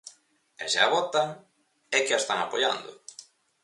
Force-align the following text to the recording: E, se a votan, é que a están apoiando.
E, 0.63 0.65
se 0.73 0.79
a 0.85 0.87
votan, 0.95 1.27
é 1.97 1.99
que 2.05 2.13
a 2.15 2.21
están 2.21 2.39
apoiando. 2.41 2.91